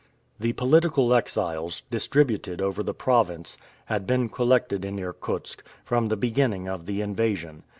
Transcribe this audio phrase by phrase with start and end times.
[0.39, 3.55] The political exiles, distributed over the province,
[3.85, 7.61] had been collected in Irkutsk, from the beginning of the invasion.